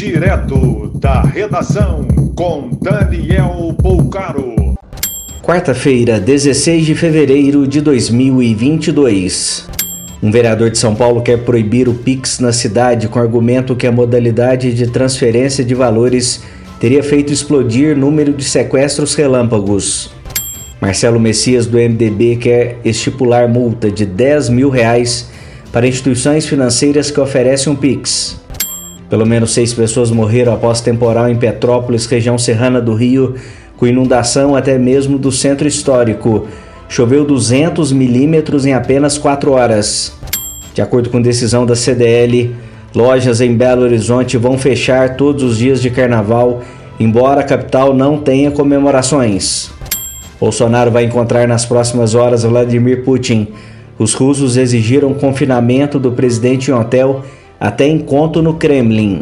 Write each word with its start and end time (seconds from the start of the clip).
Direto 0.00 0.92
da 0.94 1.20
redação 1.20 2.08
com 2.34 2.70
Daniel 2.80 3.76
Poucaro. 3.82 4.54
Quarta-feira, 5.42 6.18
16 6.18 6.86
de 6.86 6.94
fevereiro 6.94 7.68
de 7.68 7.82
2022. 7.82 9.68
Um 10.22 10.30
vereador 10.30 10.70
de 10.70 10.78
São 10.78 10.94
Paulo 10.94 11.20
quer 11.20 11.44
proibir 11.44 11.86
o 11.86 11.92
Pix 11.92 12.38
na 12.38 12.50
cidade 12.50 13.08
com 13.08 13.18
argumento 13.18 13.76
que 13.76 13.86
a 13.86 13.92
modalidade 13.92 14.72
de 14.72 14.86
transferência 14.86 15.62
de 15.62 15.74
valores 15.74 16.44
teria 16.80 17.02
feito 17.02 17.30
explodir 17.30 17.94
número 17.94 18.32
de 18.32 18.44
sequestros 18.44 19.14
relâmpagos. 19.14 20.10
Marcelo 20.80 21.20
Messias, 21.20 21.66
do 21.66 21.76
MDB, 21.76 22.36
quer 22.36 22.78
estipular 22.86 23.46
multa 23.46 23.90
de 23.90 24.06
10 24.06 24.48
mil 24.48 24.70
reais 24.70 25.28
para 25.70 25.86
instituições 25.86 26.46
financeiras 26.46 27.10
que 27.10 27.20
oferecem 27.20 27.70
um 27.70 27.76
Pix. 27.76 28.40
Pelo 29.10 29.26
menos 29.26 29.52
seis 29.52 29.74
pessoas 29.74 30.12
morreram 30.12 30.54
após 30.54 30.80
temporal 30.80 31.28
em 31.28 31.34
Petrópolis, 31.34 32.06
região 32.06 32.38
serrana 32.38 32.80
do 32.80 32.94
Rio, 32.94 33.34
com 33.76 33.84
inundação 33.84 34.54
até 34.54 34.78
mesmo 34.78 35.18
do 35.18 35.32
centro 35.32 35.66
histórico. 35.66 36.46
Choveu 36.88 37.24
200 37.24 37.90
milímetros 37.90 38.64
em 38.64 38.72
apenas 38.72 39.18
quatro 39.18 39.50
horas. 39.50 40.12
De 40.72 40.80
acordo 40.80 41.10
com 41.10 41.20
decisão 41.20 41.66
da 41.66 41.74
CDL, 41.74 42.54
lojas 42.94 43.40
em 43.40 43.56
Belo 43.56 43.82
Horizonte 43.82 44.36
vão 44.36 44.56
fechar 44.56 45.16
todos 45.16 45.42
os 45.42 45.58
dias 45.58 45.82
de 45.82 45.90
carnaval, 45.90 46.62
embora 47.00 47.40
a 47.40 47.44
capital 47.44 47.92
não 47.92 48.16
tenha 48.16 48.52
comemorações. 48.52 49.72
Bolsonaro 50.38 50.92
vai 50.92 51.02
encontrar 51.02 51.48
nas 51.48 51.66
próximas 51.66 52.14
horas 52.14 52.44
Vladimir 52.44 53.04
Putin. 53.04 53.48
Os 53.98 54.14
russos 54.14 54.56
exigiram 54.56 55.12
confinamento 55.14 55.98
do 55.98 56.12
presidente 56.12 56.70
em 56.70 56.74
hotel 56.74 57.24
até 57.60 57.86
encontro 57.86 58.40
no 58.40 58.54
Kremlin. 58.54 59.20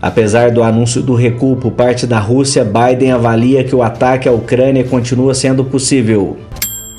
Apesar 0.00 0.50
do 0.50 0.62
anúncio 0.62 1.02
do 1.02 1.14
recuo 1.14 1.54
por 1.54 1.72
parte 1.72 2.06
da 2.06 2.18
Rússia, 2.18 2.64
Biden 2.64 3.12
avalia 3.12 3.62
que 3.62 3.76
o 3.76 3.82
ataque 3.82 4.26
à 4.26 4.32
Ucrânia 4.32 4.82
continua 4.82 5.34
sendo 5.34 5.62
possível. 5.62 6.38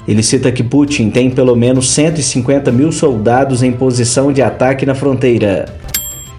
Ele 0.08 0.22
cita 0.22 0.52
que 0.52 0.64
Putin 0.64 1.10
tem 1.10 1.32
pelo 1.32 1.56
menos 1.56 1.90
150 1.92 2.72
mil 2.72 2.92
soldados 2.92 3.64
em 3.64 3.72
posição 3.72 4.32
de 4.32 4.42
ataque 4.42 4.86
na 4.86 4.94
fronteira. 4.94 5.66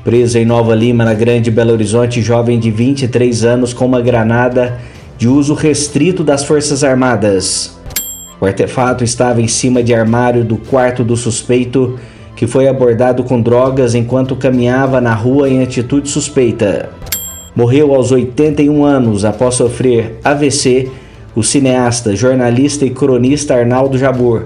Preso 0.04 0.38
em 0.38 0.44
Nova 0.44 0.74
Lima, 0.74 1.04
na 1.04 1.14
Grande 1.14 1.50
Belo 1.50 1.72
Horizonte, 1.72 2.22
jovem 2.22 2.58
de 2.58 2.70
23 2.70 3.44
anos 3.44 3.72
com 3.72 3.86
uma 3.86 4.00
granada 4.00 4.78
de 5.18 5.26
uso 5.26 5.54
restrito 5.54 6.22
das 6.22 6.44
Forças 6.44 6.84
Armadas. 6.84 7.78
O 8.40 8.46
artefato 8.46 9.02
estava 9.02 9.40
em 9.40 9.48
cima 9.48 9.82
de 9.82 9.94
armário 9.94 10.44
do 10.44 10.56
quarto 10.56 11.02
do 11.02 11.16
suspeito 11.16 11.98
que 12.36 12.46
foi 12.46 12.68
abordado 12.68 13.24
com 13.24 13.40
drogas 13.40 13.94
enquanto 13.94 14.36
caminhava 14.36 15.00
na 15.00 15.14
rua 15.14 15.48
em 15.48 15.62
atitude 15.62 16.08
suspeita. 16.08 16.90
Morreu 17.54 17.94
aos 17.94 18.10
81 18.10 18.84
anos 18.84 19.24
após 19.24 19.54
sofrer 19.54 20.18
AVC 20.24 20.90
o 21.34 21.42
cineasta, 21.42 22.14
jornalista 22.14 22.84
e 22.84 22.90
cronista 22.90 23.54
Arnaldo 23.54 23.98
Jabor. 23.98 24.44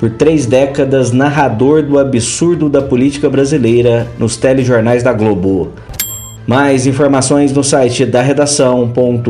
Por 0.00 0.10
três 0.10 0.46
décadas, 0.46 1.12
narrador 1.12 1.82
do 1.82 1.98
absurdo 1.98 2.68
da 2.68 2.80
política 2.80 3.28
brasileira 3.28 4.06
nos 4.18 4.36
telejornais 4.36 5.02
da 5.02 5.12
Globo. 5.12 5.72
Mais 6.46 6.86
informações 6.86 7.52
no 7.52 7.62
site 7.62 8.06
da 8.06 8.22
redação.com.br. 8.22 9.28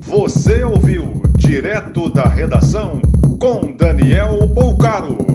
Você 0.00 0.64
ouviu 0.64 1.22
direto 1.38 2.10
da 2.10 2.24
redação 2.24 3.00
com 3.38 3.72
Daniel 3.72 4.48
Poucaro. 4.54 5.25